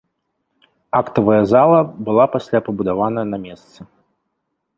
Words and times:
Актавая 0.99 1.43
зала 1.51 1.79
была 2.07 2.25
пасля 2.37 2.59
пабудаваны 2.69 3.21
на 3.35 3.41
месцы. 3.45 3.79